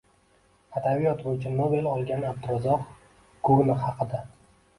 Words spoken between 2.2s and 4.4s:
Abdurazzoq Gurna haqida